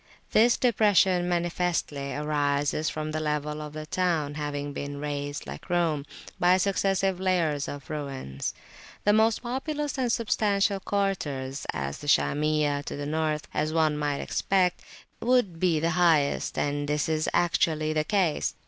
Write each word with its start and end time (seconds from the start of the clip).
This 0.31 0.57
depression 0.57 1.29
manifestly 1.29 2.11
arises 2.15 2.89
from 2.89 3.11
the 3.11 3.19
level 3.19 3.61
of 3.61 3.73
the 3.73 3.85
town 3.85 4.33
having 4.33 4.73
been 4.73 4.97
raised, 4.99 5.45
like 5.45 5.69
Rome, 5.69 6.07
by 6.39 6.57
successive 6.57 7.19
layers 7.19 7.67
of 7.67 7.87
ruins; 7.87 8.55
the 9.03 9.13
most 9.13 9.43
populous 9.43 9.99
and 9.99 10.11
substantial 10.11 10.79
quarters 10.79 11.67
(as 11.71 11.99
the 11.99 12.07
Shamiyah 12.07 12.83
to 12.85 12.95
the 12.95 13.05
north) 13.05 13.47
would, 13.53 13.69
we 13.91 13.95
might 13.95 14.21
expect, 14.21 14.81
be 15.21 15.79
the 15.79 15.91
highest, 15.91 16.57
and 16.57 16.87
this 16.87 17.07
is 17.07 17.29
actually 17.31 17.93
the 17.93 18.03
case. 18.03 18.55